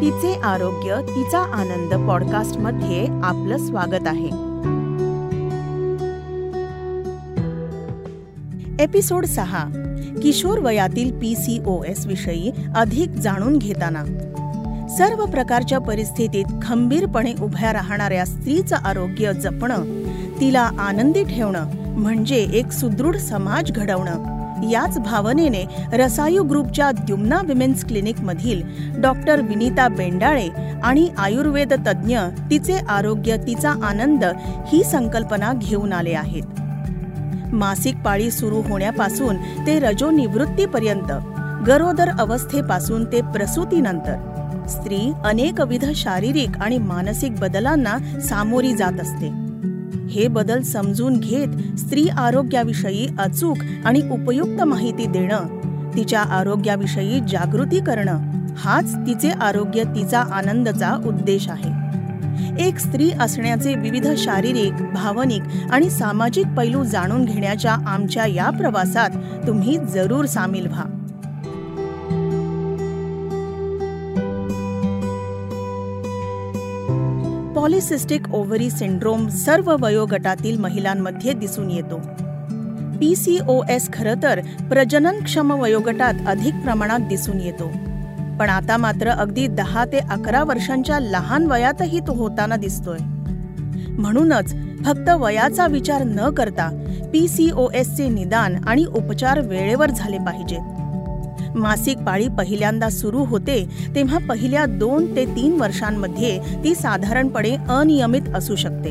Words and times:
तिचे 0.00 0.34
आरोग्य 0.34 0.96
तिचा 1.08 1.38
आनंद 1.38 2.08
पॉडकास्टमध्ये 2.08 3.06
आपलं 3.24 3.56
स्वागत 3.58 4.06
आहे. 4.06 4.26
एपिसोड 8.84 9.26
सहा 9.26 9.64
किशोर 10.22 10.58
वयातील 10.58 11.18
पी 11.18 11.34
सी 11.36 11.62
ओ 11.66 11.82
एस 11.82 12.06
विषयी 12.06 12.52
अधिक 12.76 13.10
जाणून 13.10 13.56
घेताना. 13.56 14.04
सर्व 14.88 15.24
प्रकारच्या 15.24 15.78
परिस्थितीत 15.78 16.44
खंबीरपणे 16.62 17.32
उभ्या 17.42 17.72
राहणाऱ्या 17.72 18.24
स्त्रीचं 18.24 18.76
आरोग्य 18.76 19.32
जपणं 19.32 19.84
तिला 20.40 20.70
आनंदी 20.78 21.24
ठेवणं 21.24 21.66
म्हणजे 21.96 22.48
एक 22.52 22.72
सुदृढ 22.72 23.16
समाज 23.16 23.72
घडवणं. 23.72 24.37
याच 24.70 24.98
भावनेने 24.98 25.64
रसायू 25.92 26.42
ग्रुपच्या 26.42 26.90
द्युम्ना 26.90 27.40
विमेन्स 27.44 27.84
क्लिनिक 27.84 28.20
मधील 28.20 28.62
डॉक्टर 29.00 29.40
विनीता 29.40 29.88
बेंडाळे 29.88 30.48
आणि 30.82 31.08
आयुर्वेद 31.18 31.72
तज्ज्ञ 31.72 32.18
तिचे 32.50 32.78
आरोग्य 32.88 33.36
तिचा 33.36 33.70
आनंद 33.70 34.24
ही 34.66 34.84
संकल्पना 34.84 35.52
घेऊन 35.52 35.92
आले 35.92 36.12
आहेत. 36.12 36.42
मासिक 37.52 37.96
पाळी 37.96 38.30
सुरू 38.30 38.62
होण्यापासून 38.62 39.36
ते 39.36 39.78
रजोनिवृत्तीपर्यंत 39.80 41.12
गरोदर 41.66 42.08
अवस्थेपासून 42.08 43.04
ते 43.04 43.20
प्रसूतीनंतर 43.20 44.66
स्त्री 44.68 45.12
अनेकविध 45.24 45.84
शारीरिक 45.94 46.58
आणि 46.60 46.78
मानसिक 46.78 47.34
बदलांना 47.34 48.20
सामोरी 48.20 48.72
जात 48.72 49.00
असते. 49.00 49.47
हे 50.10 50.28
बदल 50.28 50.62
समजून 50.62 51.20
घेत 51.20 51.78
स्त्री 51.78 52.08
आरोग्याविषयी 52.08 53.06
अचूक 53.18 53.56
आणि 53.84 54.02
उपयुक्त 54.10 54.62
माहिती 54.62 55.06
देणं 55.06 55.58
तिच्या 55.96 56.20
आरोग्याविषयी 56.20 57.20
जागृती 57.20 57.80
करणं 57.80 58.18
हाच 58.56 58.94
तिचे 58.94 59.30
आरोग्य 59.30 59.84
तिचा 59.84 60.20
आनंदचा 60.20 60.94
उद्देश 61.06 61.48
आहे. 61.48 61.88
एक 62.68 62.78
स्त्री 62.78 63.10
असण्याचे 63.20 63.74
विविध 63.74 64.08
शारीरिक 64.16 64.72
भावनिक 64.94 65.42
आणि 65.70 65.90
सामाजिक 65.90 66.46
पैलू 66.56 66.84
जाणून 66.84 67.24
घेण्याच्या 67.24 67.72
आमच्या 67.72 68.26
या 68.26 68.50
प्रवासात 68.50 69.10
तुम्ही 69.46 69.78
जरूर 69.94 70.24
सामील 70.24 70.66
व्हा. 70.66 70.97
पॉलिसिस्टिक 77.68 78.34
ओव्हरी 78.34 78.70
सिंड्रोम 78.70 79.28
सर्व 79.28 79.76
वयोगटातील 79.80 80.60
महिलांमध्ये 80.60 81.32
दिसून 81.32 81.70
येतो. 81.70 81.96
पी 83.00 83.16
सी 83.16 83.38
ओ 83.48 83.62
एस 83.70 83.92
खरं 83.92 84.14
तर 84.22 84.40
प्रजननक्षम 84.70 85.52
वयोगटात 85.52 86.14
अधिक 86.26 86.54
प्रमाणात 86.54 86.98
दिसून 86.98 87.40
येतो. 87.40 87.68
पण 88.40 88.50
आता 88.50 88.76
मात्र 88.76 89.08
अगदी 89.08 89.46
दहा 89.46 89.84
ते 89.84 89.98
अकरा 89.98 90.44
वर्षांच्या 90.44 91.00
लहान 91.00 91.46
वयातही 91.46 92.00
तो 92.00 92.12
होताना 92.12 92.56
दिसतोय. 92.56 92.98
म्हणूनच 93.90 94.54
फक्त 94.84 95.10
वयाचा 95.10 95.66
विचार 95.66 96.04
न 96.04 96.30
करता 96.30 96.84
पी 97.12 97.28
सी 97.28 97.50
ओ 97.50 97.68
एसचे 97.74 98.08
निदान 98.08 98.64
आणि 98.66 98.84
उपचार 98.84 99.40
वेळेवर 99.40 99.90
झाले 99.90 100.18
पाहिजेत. 100.18 100.87
मासिक 101.54 101.98
पाळी 101.98 102.28
पहिल्यांदा 102.28 102.88
सुरू 102.88 103.24
होते 103.24 103.90
तेव्हा 103.94 104.18
पहिल्या 104.28 104.66
दोन 104.66 105.16
ते 105.16 105.24
तीन 105.24 105.60
वर्षांमध्ये 105.60 106.38
ती 106.64 106.74
साधारणपणे 106.74 107.56
अनियमित 107.68 108.22
असू 108.34 108.56
शकते. 108.56 108.90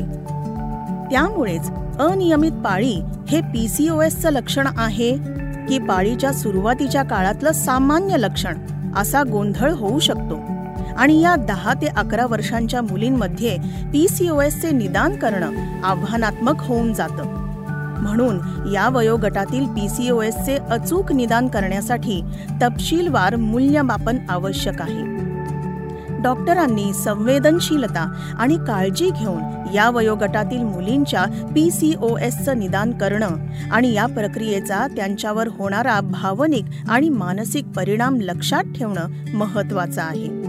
त्यामुळेच 1.10 1.70
अनियमित 2.00 2.52
पाळी 2.52 3.00
हे 3.28 3.40
पीसीओएसचं 3.40 4.30
लक्षण 4.30 4.66
आहे 4.76 5.16
की 5.68 5.78
पाळीच्या 5.78 6.32
सुरुवातीच्या 6.32 7.02
काळातलं 7.02 7.52
सामान्य 7.52 8.16
लक्षण 8.16 8.56
असा 8.96 9.22
गोंधळ 9.22 9.70
होऊ 9.70 9.98
शकतो. 9.98 10.40
आणि 10.98 11.20
या 11.20 11.36
दहा 11.36 11.74
ते 11.74 11.86
अकरा 11.86 12.26
वर्षांच्या 12.26 12.82
मुलींमध्ये 12.82 13.56
पीसीओएसचे 13.92 14.70
निदान 14.70 15.16
करणं 15.16 15.52
आव्हानात्मक 15.84 16.54
होऊन 16.58 16.92
जातं. 16.92 17.37
म्हणून 17.98 18.38
या 18.72 18.88
वयोगटातील 18.88 19.66
पीसीओएसचे 19.66 20.56
अचूक 20.56 21.12
निदान 21.12 21.48
करण्यासाठी 21.48 22.22
तपशीलवार 22.62 23.36
मूल्यमापन 23.36 24.18
आवश्यक 24.28 24.82
आहे. 24.82 25.18
डॉक्टरांनी 26.22 26.92
संवेदनशीलता 26.92 28.34
आणि 28.38 28.56
काळजी 28.56 29.10
घेऊन 29.10 29.42
या 29.74 29.90
वयोगटातील 29.90 30.62
मुलींच्या 30.62 31.24
पी 31.54 31.70
सी 31.70 31.94
ओ 32.00 32.16
एसचं 32.16 32.58
निदान 32.58 32.90
करणं 32.90 33.28
आणि 33.70 33.92
या 33.92 34.06
प्रक्रियेचा 34.06 34.86
त्यांच्यावर 34.96 35.48
होणारा 35.48 36.00
भावनिक 36.00 36.64
आणि 36.88 37.08
मानसिक 37.08 37.66
परिणाम 37.66 38.20
लक्षात 38.20 38.64
ठेवणं 38.74 39.06
महत्वाचं 39.34 40.02
आहे. 40.02 40.48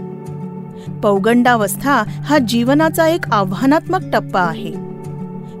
पौगंडावस्था 1.02 2.02
हा 2.08 2.38
जीवनाचा 2.38 3.08
एक 3.08 3.28
आव्हानात्मक 3.32 4.00
टप्पा 4.12 4.40
आहे. 4.40 4.89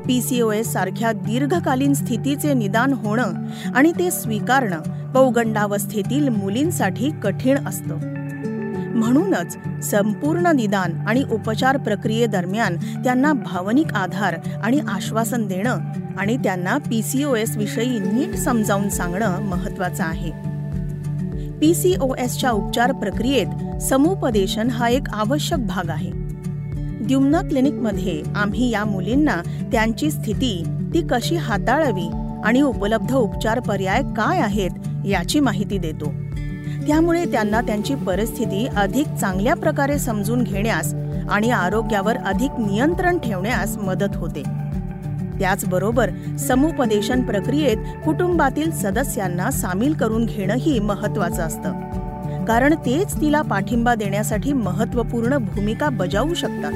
पीसीओएस 0.06 0.72
सारख्या 0.72 1.12
दीर्घकालीन 1.12 1.94
स्थितीचे 1.94 2.54
निदान 2.54 2.92
होणं 2.92 3.32
आणि 3.74 3.92
ते 3.92 4.10
स्वीकारणं 4.10 5.12
पौगंडावस्थेतील 5.12 6.28
मुलींसाठी 6.28 7.10
कठीण 7.22 7.66
असतं. 7.66 8.20
म्हणूनच 8.96 9.56
संपूर्ण 9.82 10.46
निदान 10.46 10.92
आणि 11.08 11.24
उपचार 11.32 11.76
प्रक्रियेदरम्यान 11.76 12.76
त्यांना 12.76 13.32
भावनिक 13.32 13.94
आधार 13.94 14.34
आणि 14.62 14.80
आश्वासन 14.88 15.46
देणं 15.46 15.78
आणि 16.18 16.36
त्यांना 16.36 16.78
पीसीओएस 16.78 17.56
विषयी 17.56 17.98
नीट 17.98 18.34
समजावून 18.34 18.88
सांगणं 18.88 19.42
महत्वाचं 19.42 20.04
आहे. 20.04 20.30
पीसीओएसच्या 21.58 22.50
उपचार 22.50 22.92
प्रक्रियेत 22.92 23.82
समुपदेशन 23.82 24.70
हा 24.70 24.88
एक 24.88 25.10
आवश्यक 25.12 25.66
भाग 25.66 25.90
आहे. 25.90 26.29
द्युम्ना 27.10 27.40
क्लिनिकमध्ये 27.40 28.22
आम्ही 28.36 28.70
या 28.70 28.84
मुलींना 28.84 29.36
त्यांची 29.72 30.10
स्थिती 30.10 30.64
ती 30.94 31.00
कशी 31.00 31.36
हाताळावी 31.36 32.08
आणि 32.44 32.62
उपलब्ध 32.62 33.14
उपचार 33.14 33.60
पर्याय 33.60 34.02
काय 34.02 34.38
आहेत 34.38 34.70
याची 35.06 35.40
माहिती 35.40 35.78
देतो. 35.78 36.12
त्यामुळे 36.86 37.24
त्यांना 37.24 37.60
त्यांची 37.60 37.94
परिस्थिती 37.94 38.66
अधिक 38.66 39.06
चांगल्या 39.06 39.54
प्रकारे 39.54 39.98
समजून 39.98 40.42
घेण्यास 40.42 40.94
आणि 41.30 41.50
आरोग्यावर 41.50 42.16
अधिक 42.16 42.50
नियंत्रण 42.58 43.18
ठेवण्यास 43.18 43.76
मदत 43.76 44.16
होते. 44.16 44.42
त्याचबरोबर 45.38 46.10
समुपदेशन 46.38 47.22
प्रक्रियेत 47.22 47.76
कुटुंबातील 48.04 48.70
सदस्यांना 48.70 49.50
सामील 49.50 49.92
करून 49.92 50.24
घेणंही 50.24 50.78
महत्वाचं 50.78 51.42
असतं. 51.42 51.72
कारण 52.44 52.74
तेच 52.74 53.20
तिला 53.20 53.42
पाठिंबा 53.42 53.94
देण्यासाठी 53.94 54.52
महत्त्वपूर्ण 54.52 55.36
भूमिका 55.36 55.88
बजावू 55.88 56.34
शकतात. 56.34 56.72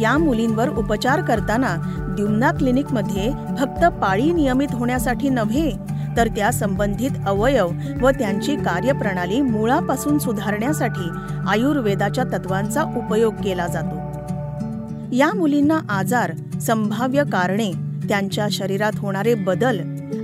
या 0.00 0.18
मुलींवर 0.18 0.68
उपचार 0.68 1.20
करताना 1.20 1.76
द्युम्ना 2.16 2.50
क्लिनिकमध्ये 2.52 3.30
फक्त 3.58 3.84
पाळी 3.84 4.32
नियमित 4.32 4.68
होण्यासाठी 4.72 5.28
नव्हे 5.28 5.94
तर 6.16 6.28
त्या 6.28 6.50
संबंधित 6.50 7.10
अवयव 7.26 7.70
व 8.00 8.10
त्यांची 8.10 8.56
कार्यप्रणाली 8.56 9.40
मुळापासून 9.40 10.18
सुधारण्यासाठी 10.18 11.08
आयुर्वेदाच्या 11.48 12.24
तत्वांचा 12.24 12.82
उपयोग 12.82 13.34
केला 13.34 13.66
जातो. 13.66 13.96
या 15.12 15.30
मुलींना 15.34 15.80
आजार 15.88 16.32
संभाव्य 16.60 17.22
कारणे 17.32 17.72
त्यांच्या 18.08 18.46
शरीरात 18.50 18.92
होणारे 18.98 19.34
बदल 19.34 19.80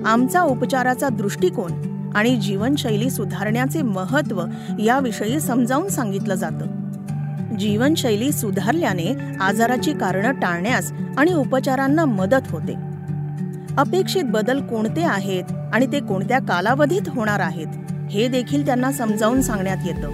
आमचा 0.07 0.43
उपचाराचा 0.43 1.09
दृष्टिकोन 1.09 1.73
आणि 2.15 2.37
जीवनशैली 2.37 3.11
सुधारण्याचे 3.11 3.83
महत्त्व 3.83 4.45
याविषयी 4.79 5.41
समजावून 5.41 5.89
सांगितलं 5.89 6.35
जातं. 6.35 6.80
जीवनशैली 7.59 8.33
सुधारल्याने 8.33 9.17
आजाराची 9.41 9.93
कारणं 9.93 10.33
टाळण्यास 10.33 10.93
आणि 11.19 11.33
उपचारांना 11.33 12.05
मदत 12.05 12.51
होते. 12.51 12.75
अपेक्षित 13.79 14.23
बदल 14.25 14.61
कोणते 14.61 15.03
आहेत 15.03 15.45
आणि 15.73 15.87
ते 15.87 16.01
कोणत्या 16.01 16.39
कालावधीत 16.39 17.09
होणार 17.09 17.41
आहेत 17.41 17.67
हे 18.11 18.29
देखील 18.29 18.67
त्यांना 18.67 18.93
समजावून 18.93 19.43
सांगण्यात 19.43 19.77
येतं. 19.87 20.11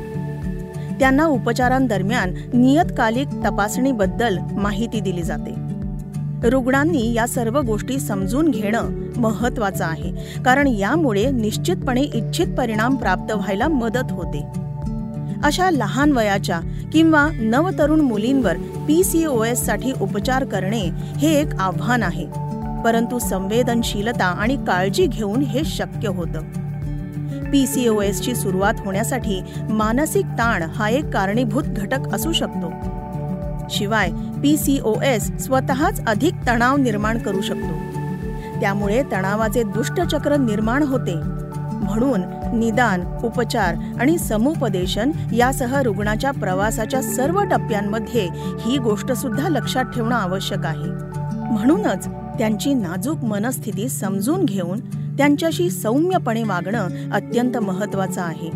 त्यांना 1.01 1.27
उपचारांदरम्यान 1.27 2.35
नियतकालिक 2.53 3.29
तपासणीबद्दल 3.29 4.39
माहिती 4.53 5.01
दिली 5.01 5.23
जाते. 5.23 5.55
रुग्णांनी 6.49 7.13
या 7.13 7.27
सर्व 7.27 7.61
गोष्टी 7.61 7.99
समजून 7.99 8.51
घेणं 8.51 8.91
महत्वाचं 9.17 9.85
आहे 9.85 10.43
कारण 10.43 10.67
यामुळे 10.67 11.31
निश्चितपणे 11.31 12.03
इच्छित 12.03 12.47
परिणाम 12.59 12.97
प्राप्त 12.97 13.33
व्हायला 13.33 13.69
मदत 13.69 14.13
होते. 14.13 14.66
अशा 15.45 15.71
लहान 15.71 16.13
वयाच्या 16.13 16.61
किंवा 16.93 17.29
नवतरुण 17.41 18.01
मुलींवर 18.01 18.57
पी 18.57 19.05
सी 19.05 19.25
ओ 19.25 19.45
एससाठी 19.45 19.93
उपचार 20.01 20.45
करणे 20.45 20.91
हे 20.95 21.41
एक 21.41 21.55
आव्हान 21.55 22.03
आहे. 22.03 22.27
परंतु 22.85 23.19
संवेदनशीलता 23.19 24.25
आणि 24.25 24.57
काळजी 24.57 25.07
घेऊन 25.07 25.43
हे 25.43 25.65
शक्य 25.65 26.09
होतं. 26.09 26.41
पी 27.53 27.67
सी 27.67 27.89
ओ 27.89 28.01
एसची 28.01 28.35
सुरुवात 28.35 28.75
होण्यासाठी 28.85 29.41
मानसिक 29.71 30.25
ताण 30.25 30.63
हा 30.63 30.89
एक 30.89 31.11
कारणीभूत 31.11 31.63
घटक 31.63 32.15
असू 32.15 32.33
शकतो. 32.33 32.73
शिवाय 33.71 34.11
पी 34.43 34.57
सी 34.57 34.79
ओ 34.85 35.01
एस 35.01 35.45
स्वतःच 35.45 36.07
अधिक 36.07 36.35
तणाव 36.47 36.77
निर्माण 36.77 37.19
करू 37.19 37.41
शकतो. 37.41 37.97
त्यामुळे 38.61 39.03
तणावाचे 39.13 39.63
दुष्टचक्र 39.63 40.37
निर्माण 40.37 40.83
होते. 40.83 41.15
म्हणून 41.87 42.21
निदान 42.59 43.05
उपचार 43.25 43.75
आणि 44.01 44.19
समुपदेशन 44.19 45.11
यासह 45.33 45.81
रुग्णाच्या 45.81 46.31
प्रवासाच्या 46.31 47.03
सर्व 47.03 47.43
टप्प्यांमध्ये 47.43 48.29
ही 48.61 48.79
गोष्ट 48.79 49.13
सुद्धा 49.13 49.49
लक्षात 49.49 49.85
ठेवणं 49.85 50.17
आवश्यक 50.17 50.67
आहे. 50.67 50.91
म्हणूनच 51.53 52.09
त्यांची 52.09 52.75
नाजूक 52.75 53.25
मनस्थिती 53.25 53.89
समजून 53.89 54.45
घेऊन 54.45 54.81
त्यांच्याशी 55.19 55.71
सौम्यपणे 55.71 56.43
वागणं 56.43 56.89
अत्यंत 57.13 57.57
महत्वाचं 57.57 58.23
आहे. 58.23 58.51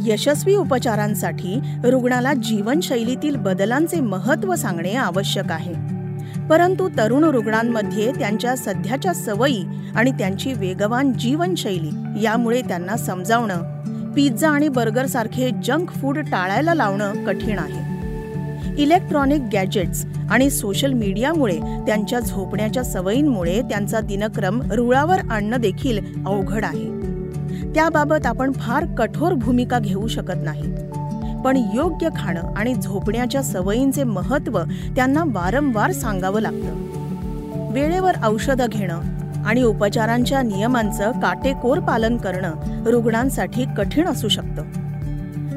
यशस्वी 0.00 0.54
उपचारांसाठी 0.54 1.60
रुग्णाला 1.84 2.34
जीवनशैलीतील 2.34 3.36
बदलांचे 3.36 4.00
महत्त्व 4.00 4.54
सांगणे 4.54 4.94
आवश्यक 4.94 5.52
आहे. 5.52 5.97
परंतु 6.50 6.88
तरुण 6.98 7.24
रुग्णांमध्ये 7.24 8.12
त्यांच्या 8.12 8.56
सध्याच्या 8.56 9.12
सवयी 9.12 9.64
आणि 9.94 10.10
त्यांची 10.10 10.52
वेगवान 10.52 11.12
जीवनशैली 11.12 12.22
यामुळे 12.24 12.62
त्यांना 12.62 12.96
समजावणं 12.96 13.62
पिझ्झा 14.12 14.50
आणि 14.50 14.68
बर्गर 14.68 15.06
सारखे 15.06 15.50
जंक 15.64 15.90
फूड 15.90 16.18
टाळायला 16.18 16.74
लावणं 16.74 17.24
कठीण 17.24 17.58
आहे. 17.58 17.98
इलेक्ट्रॉनिक 18.82 19.40
गॅजेट्स 19.52 20.04
आणि 20.30 20.50
सोशल 20.50 20.92
मीडियामुळे 20.92 21.58
त्यांच्या 21.58 22.20
झोपण्याच्या 22.20 22.82
सवयींमुळे 22.82 23.62
त्यांचा 23.62 24.00
दिनक्रम 24.00 24.72
रुळावर 24.72 25.18
आणणं 25.30 25.60
देखील 25.60 25.98
अवघड 26.26 26.64
आहे. 26.64 26.98
त्याबाबत 27.74 28.26
आपण 28.26 28.52
फार 28.52 28.84
कठोर 28.98 29.32
भूमिका 29.32 29.78
घेऊ 29.78 30.06
शकत 30.06 30.44
नाही. 30.44 30.87
पण 31.44 31.56
योग्य 31.74 32.08
खाणं 32.16 32.54
आणि 32.56 32.74
झोपण्याच्या 32.74 33.42
सवयींचे 33.42 34.04
महत्त्व 34.04 34.60
त्यांना 34.96 35.22
वारंवार 35.26 35.92
सांगावं 35.92 36.40
लागतं. 36.40 37.72
वेळेवर 37.72 38.12
औषधं 38.24 38.66
घेणं 38.68 39.00
आणि 39.46 39.62
उपचारांच्या 39.62 40.42
नियमांचं 40.42 41.10
काटेकोर 41.10 41.78
पालन 41.78 42.16
करणं 42.16 42.84
रुग्णांसाठी 42.86 43.64
कठीण 43.76 44.06
असू 44.06 44.28
शकतं. 44.28 44.62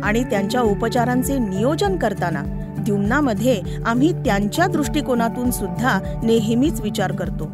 आणि 0.04 0.24
त्यांच्या 0.24 0.62
उपचारांचे 0.62 1.38
नियोजन 1.38 1.98
करताना 1.98 2.44
द्युम्नामध्ये 2.80 3.62
आम्ही 3.86 4.14
त्यांच्या 4.14 4.68
दृष्टिकोनातून 4.68 5.52
सुद्धा 5.52 6.00
नेहमीच 6.24 6.82
विचार 6.82 7.12
करतो. 7.12 7.52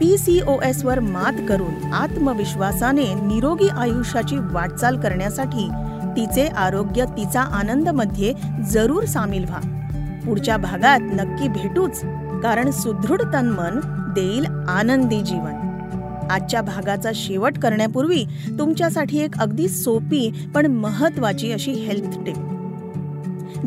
पीसीओएस 0.00 0.84
वर 0.84 1.00
मात 1.00 1.32
करून 1.48 1.92
आत्मविश्वासाने 1.92 3.14
निरोगी 3.14 3.68
आयुष्याची 3.68 4.36
वाटचाल 4.38 5.00
करण्यासाठी 5.00 5.68
तिचे 6.16 6.46
आरोग्य 6.46 7.04
तिचा 7.04 7.40
आनंदमध्ये 7.40 8.32
जरूर 8.70 9.04
सामील 9.04 9.44
व्हा. 9.44 9.60
पुढच्या 10.26 10.56
भागात 10.56 11.00
नक्की 11.02 11.48
भेटूच 11.48 12.00
कारण 12.42 12.70
सुदृढ 12.70 13.22
तन 13.34 13.46
मन 13.46 13.80
देईल 14.14 14.46
आनंदी 14.68 15.22
जीवन. 15.22 15.52
आजच्या 16.30 16.62
भागाचा 16.62 17.10
शेवट 17.14 17.58
करण्यापूर्वी 17.58 18.24
तुमच्यासाठी 18.58 19.18
एक 19.18 19.38
अगदी 19.38 19.68
सोपी 19.68 20.50
पण 20.54 20.66
महत्वाची 20.66 21.52
अशी 21.52 21.70
हेल्थ 21.70 22.18
टिप 22.26 22.36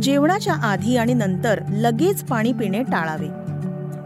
जेवणाच्या 0.01 0.53
आधी 0.53 0.97
आणि 0.97 1.13
नंतर 1.13 1.59
लगेच 1.69 2.23
पाणी 2.23 2.53
पिणे 2.53 2.83
टाळावे. 2.83 3.27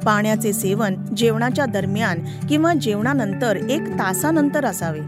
पाण्याचे 0.05 0.53
सेवन 0.53 0.95
जेवणाच्या 1.17 1.65
दरम्यान 1.65 2.19
किंवा 2.49 2.73
जेवणानंतर 2.73 3.55
एक 3.55 3.81
तासानंतर 3.81 4.65
असावे. 4.65 4.99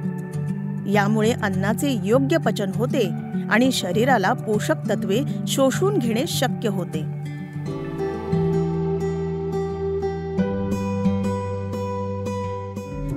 यामुळे 0.92 1.32
अन्नाचे 1.32 2.00
योग्य 2.04 2.38
पचन 2.38 2.72
होते 2.76 3.25
आणि 3.52 3.72
शरीराला 3.72 4.34
पोषक 4.34 4.90
तत्वे 4.90 5.20
शोषून 5.48 5.98
घेणे 5.98 6.24
शक्य 6.28 6.70
होते. 6.70 7.26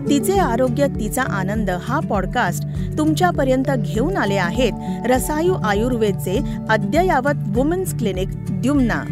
तिचे 0.09 0.39
आरोग्य 0.39 0.87
तिचा 0.87 1.23
आनंद 1.23 1.71
हा 1.71 2.01
पॉडकास्ट 2.01 2.65
तुमच्यापर्यंत 2.99 3.71
घेऊन 3.71 4.17
आले 4.17 4.35
आहेत 4.35 4.73
रसायू 5.07 5.55
आयुर्वेदचे 5.55 6.41
अद्ययावत 6.71 7.35
वुमेन्स 7.47 7.99
क्लिनिक 7.99 8.29
द्युम्ना. 8.51 9.03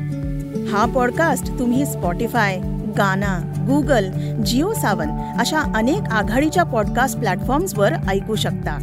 हा 0.72 0.86
पॉडकास्ट 0.94 1.58
तुम्ही 1.58 1.86
स्पॉटीफाय 1.86 2.58
गाना 2.98 3.52
गुगल 3.56 4.10
जिओ 4.42 4.72
सावन 4.72 5.08
अशा 5.38 5.60
अनेक 5.60 6.02
आघाडीच्या 6.12 6.62
पॉडकास्ट 6.62 7.18
प्लॅटफॉर्म्सवर 7.18 7.92
ऐकू 8.08 8.34
शकता. 8.34 8.78